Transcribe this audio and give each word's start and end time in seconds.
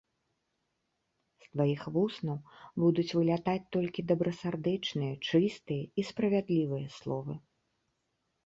З 1.43 1.49
тваіх 1.53 1.81
вуснаў 1.97 2.39
будуць 2.83 3.05
вылятаць 3.17 3.65
толькі 3.77 4.07
добрасардэчныя, 4.13 5.13
чыстыя 5.29 5.83
і 5.99 6.07
справядлівыя 6.09 6.87
словы. 6.97 7.33